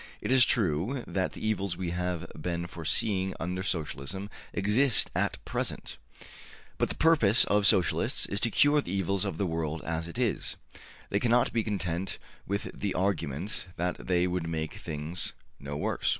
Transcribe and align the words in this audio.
It 0.19 0.31
is 0.31 0.45
true 0.45 1.03
that 1.05 1.33
the 1.33 1.47
evils 1.47 1.77
we 1.77 1.91
have 1.91 2.25
been 2.33 2.65
foreseeing 2.65 3.35
under 3.39 3.61
Socialism 3.61 4.31
exist 4.51 5.11
at 5.13 5.37
present, 5.45 5.97
but 6.79 6.89
the 6.89 6.95
purpose 6.95 7.43
of 7.43 7.67
Socialists 7.67 8.25
is 8.25 8.39
to 8.39 8.49
cure 8.49 8.81
the 8.81 8.91
evils 8.91 9.25
of 9.25 9.37
the 9.37 9.45
world 9.45 9.83
as 9.83 10.07
it 10.07 10.17
is; 10.17 10.55
they 11.11 11.19
cannot 11.19 11.53
be 11.53 11.61
content 11.63 12.17
with 12.47 12.71
the 12.73 12.95
argument 12.95 13.67
that 13.75 14.07
they 14.07 14.25
would 14.25 14.47
make 14.49 14.73
things 14.73 15.33
no 15.59 15.77
worse. 15.77 16.09